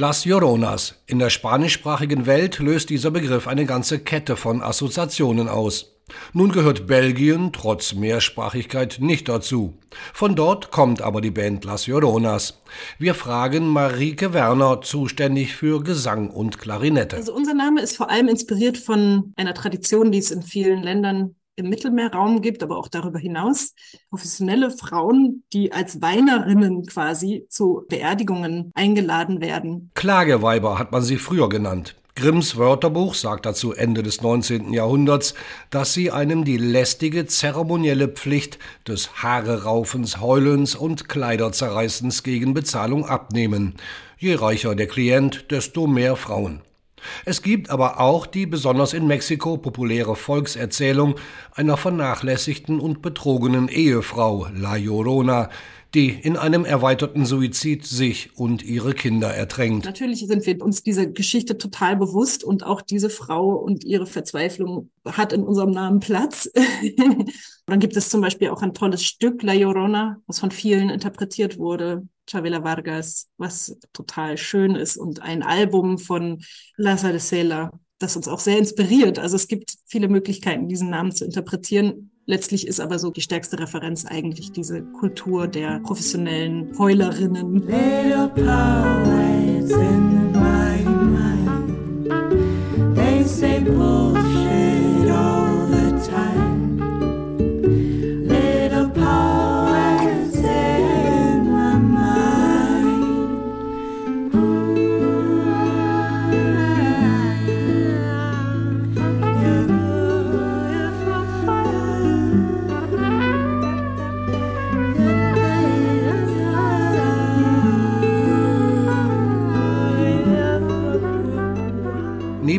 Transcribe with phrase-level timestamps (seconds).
[0.00, 0.94] Las Lloronas.
[1.06, 5.96] In der spanischsprachigen Welt löst dieser Begriff eine ganze Kette von Assoziationen aus.
[6.32, 9.76] Nun gehört Belgien trotz Mehrsprachigkeit nicht dazu.
[10.14, 12.60] Von dort kommt aber die Band Las Lloronas.
[13.00, 17.16] Wir fragen Marike Werner, zuständig für Gesang und Klarinette.
[17.16, 21.34] Also unser Name ist vor allem inspiriert von einer Tradition, die es in vielen Ländern
[21.58, 23.74] im Mittelmeerraum gibt, aber auch darüber hinaus
[24.08, 29.90] professionelle Frauen, die als Weinerinnen quasi zu Beerdigungen eingeladen werden.
[29.94, 31.96] Klageweiber hat man sie früher genannt.
[32.14, 34.72] Grimms Wörterbuch sagt dazu Ende des 19.
[34.72, 35.34] Jahrhunderts,
[35.70, 43.74] dass sie einem die lästige zeremonielle Pflicht des Haareraufens, Heulens und Kleiderzerreißens gegen Bezahlung abnehmen.
[44.18, 46.60] Je reicher der Klient, desto mehr Frauen.
[47.24, 51.16] Es gibt aber auch die besonders in Mexiko populäre Volkserzählung
[51.54, 55.50] einer vernachlässigten und betrogenen Ehefrau, La Llorona,
[55.94, 59.86] die in einem erweiterten Suizid sich und ihre Kinder ertränkt.
[59.86, 64.90] Natürlich sind wir uns diese Geschichte total bewusst und auch diese Frau und ihre Verzweiflung
[65.06, 66.50] hat in unserem Namen Platz.
[67.66, 71.58] Dann gibt es zum Beispiel auch ein tolles Stück, La Llorona, was von vielen interpretiert
[71.58, 72.06] wurde.
[72.28, 76.42] Chavela Vargas, was total schön ist und ein Album von
[76.76, 79.18] Laza de Sela, das uns auch sehr inspiriert.
[79.18, 82.10] Also es gibt viele Möglichkeiten, diesen Namen zu interpretieren.
[82.26, 87.66] Letztlich ist aber so die stärkste Referenz eigentlich diese Kultur der professionellen Heulerinnen.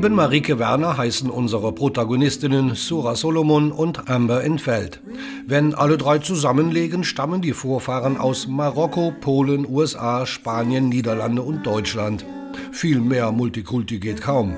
[0.02, 5.02] Neben Marike Werner heißen unsere Protagonistinnen Sura Solomon und Amber Infeld.
[5.46, 12.26] Wenn alle drei zusammenlegen, stammen die Vorfahren aus Marokko, Polen, USA, Spanien, Niederlande und Deutschland.
[12.72, 14.56] Viel mehr Multikulti geht kaum.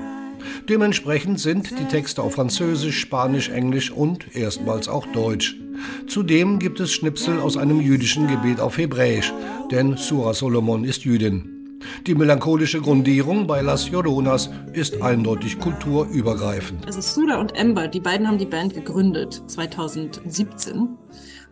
[0.68, 5.56] Dementsprechend sind die Texte auf Französisch, Spanisch, Englisch und erstmals auch Deutsch.
[6.06, 9.32] Zudem gibt es Schnipsel aus einem jüdischen Gebet auf Hebräisch,
[9.72, 11.61] denn Sura Solomon ist Jüdin.
[12.06, 16.86] Die melancholische Grundierung bei Las Lloronas ist eindeutig kulturübergreifend.
[16.86, 20.88] Also Sura und Ember, die beiden haben die Band gegründet 2017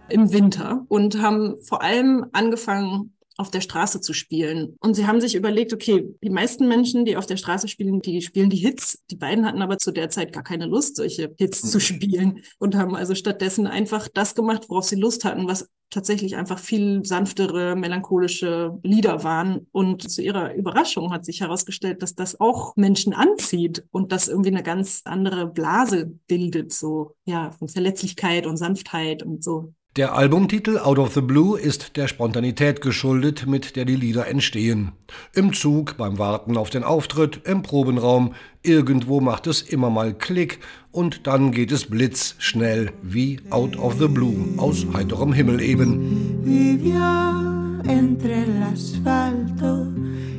[0.09, 4.77] im Winter und haben vor allem angefangen, auf der Straße zu spielen.
[4.81, 8.21] Und sie haben sich überlegt, okay, die meisten Menschen, die auf der Straße spielen, die
[8.21, 9.03] spielen die Hits.
[9.11, 11.81] Die beiden hatten aber zu der Zeit gar keine Lust, solche Hits zu mhm.
[11.81, 16.59] spielen und haben also stattdessen einfach das gemacht, worauf sie Lust hatten, was tatsächlich einfach
[16.59, 19.67] viel sanftere, melancholische Lieder waren.
[19.73, 24.51] Und zu ihrer Überraschung hat sich herausgestellt, dass das auch Menschen anzieht und das irgendwie
[24.51, 29.75] eine ganz andere Blase bildet, so, ja, von Verletzlichkeit und Sanftheit und so.
[29.97, 34.93] Der Albumtitel Out of the Blue ist der Spontanität geschuldet, mit der die Lieder entstehen.
[35.35, 40.61] Im Zug, beim Warten auf den Auftritt, im Probenraum, irgendwo macht es immer mal Klick
[40.93, 46.41] und dann geht es blitzschnell wie Out of the Blue aus heiterem Himmel eben.
[46.45, 49.89] Vivía entre el asfalto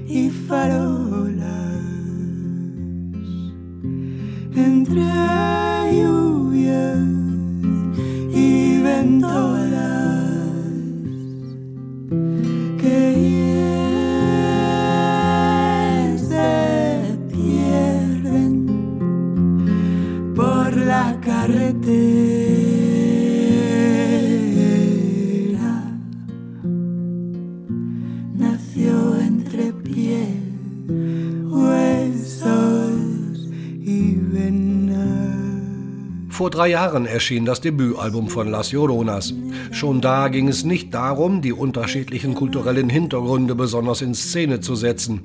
[0.08, 1.44] y farolas,
[4.56, 5.12] entre
[20.72, 22.72] por la carretera.
[36.30, 39.32] Vor drei Jahren erschien das Debütalbum von Las Lloronas.
[39.70, 45.22] Schon da ging es nicht darum, die unterschiedlichen kulturellen Hintergründe besonders in Szene zu setzen.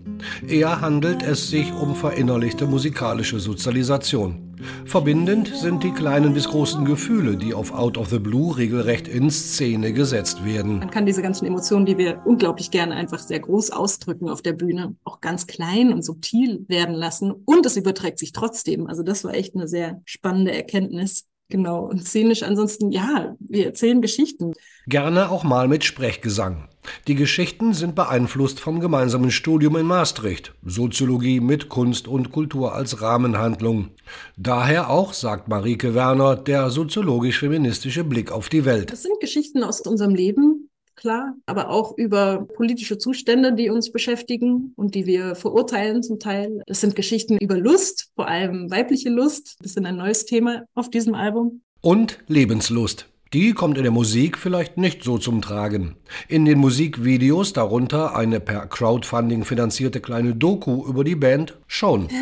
[0.47, 4.45] Eher handelt es sich um verinnerlichte musikalische Sozialisation.
[4.85, 9.31] Verbindend sind die kleinen bis großen Gefühle, die auf Out of the Blue regelrecht in
[9.31, 10.79] Szene gesetzt werden.
[10.79, 14.53] Man kann diese ganzen Emotionen, die wir unglaublich gerne einfach sehr groß ausdrücken auf der
[14.53, 17.32] Bühne, auch ganz klein und subtil werden lassen.
[17.32, 18.87] Und es überträgt sich trotzdem.
[18.87, 21.26] Also das war echt eine sehr spannende Erkenntnis.
[21.49, 21.85] Genau.
[21.85, 24.53] Und szenisch ansonsten, ja, wir erzählen Geschichten.
[24.87, 26.69] Gerne auch mal mit Sprechgesang.
[27.06, 30.55] Die Geschichten sind beeinflusst vom gemeinsamen Studium in Maastricht.
[30.65, 33.91] Soziologie mit Kunst und Kultur als Rahmenhandlung.
[34.37, 38.93] Daher auch, sagt Marike Werner, der soziologisch-feministische Blick auf die Welt.
[38.93, 44.73] Das sind Geschichten aus unserem Leben, klar, aber auch über politische Zustände, die uns beschäftigen
[44.77, 46.62] und die wir verurteilen zum Teil.
[46.67, 49.56] Es sind Geschichten über Lust, vor allem weibliche Lust.
[49.61, 51.62] Das ist ein neues Thema auf diesem Album.
[51.81, 53.09] Und Lebenslust.
[53.32, 55.96] Die kommt in der Musik vielleicht nicht so zum Tragen.
[56.28, 62.08] In den Musikvideos, darunter eine per Crowdfunding finanzierte kleine Doku über die Band, schon.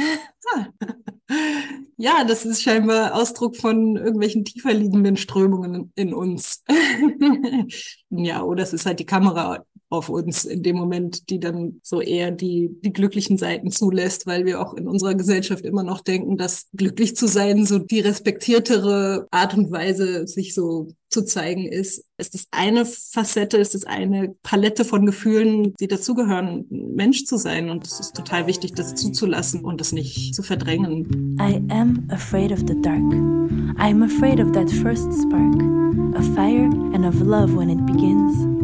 [1.96, 6.64] Ja, das ist scheinbar Ausdruck von irgendwelchen tiefer liegenden Strömungen in uns.
[8.10, 9.64] ja, oder es ist halt die Kamera
[9.94, 14.44] auf uns in dem Moment, die dann so eher die, die glücklichen Seiten zulässt, weil
[14.44, 19.26] wir auch in unserer Gesellschaft immer noch denken, dass glücklich zu sein so die respektiertere
[19.30, 22.04] Art und Weise, sich so zu zeigen ist.
[22.18, 27.70] Ist das eine Facette, ist das eine Palette von Gefühlen, die dazugehören, Mensch zu sein.
[27.70, 31.38] Und es ist total wichtig, das zuzulassen und das nicht zu verdrängen.
[31.40, 33.12] I am afraid of the dark.
[33.78, 35.62] I am afraid of that first spark,
[36.16, 38.63] of fire and of love when it begins.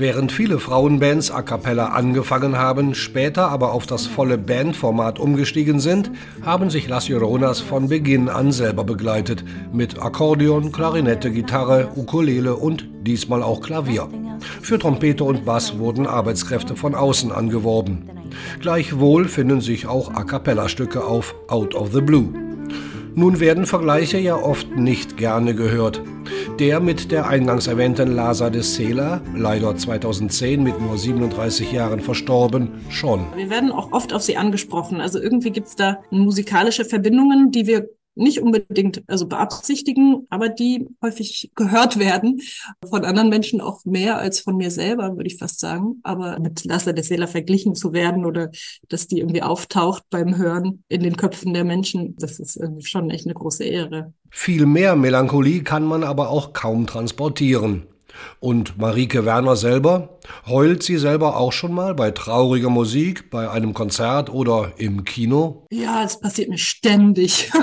[0.00, 6.12] Während viele Frauenbands a cappella angefangen haben, später aber auf das volle Bandformat umgestiegen sind,
[6.42, 9.44] haben sich Las Lloronas von Beginn an selber begleitet.
[9.72, 14.08] Mit Akkordeon, Klarinette, Gitarre, Ukulele und diesmal auch Klavier.
[14.62, 18.08] Für Trompete und Bass wurden Arbeitskräfte von außen angeworben.
[18.60, 22.32] Gleichwohl finden sich auch A cappella-Stücke auf Out of the Blue.
[23.16, 26.00] Nun werden Vergleiche ja oft nicht gerne gehört.
[26.58, 32.80] Der mit der eingangs erwähnten Lasa de Sela, leider 2010 mit nur 37 Jahren verstorben,
[32.88, 33.26] schon.
[33.36, 35.00] Wir werden auch oft auf sie angesprochen.
[35.00, 40.88] Also irgendwie gibt es da musikalische Verbindungen, die wir nicht unbedingt also beabsichtigen, aber die
[41.02, 42.40] häufig gehört werden
[42.88, 46.00] von anderen Menschen auch mehr als von mir selber, würde ich fast sagen.
[46.02, 48.50] Aber mit Lasse der Seele verglichen zu werden oder
[48.88, 53.26] dass die irgendwie auftaucht beim Hören in den Köpfen der Menschen, das ist schon echt
[53.26, 54.12] eine große Ehre.
[54.30, 57.86] Viel mehr Melancholie kann man aber auch kaum transportieren.
[58.40, 60.18] Und Marike Werner selber?
[60.46, 65.66] Heult sie selber auch schon mal bei trauriger Musik, bei einem Konzert oder im Kino?
[65.70, 67.50] Ja, es passiert mir ständig.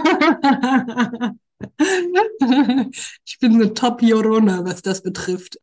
[3.25, 5.59] ich bin eine Top-Jorona, was das betrifft.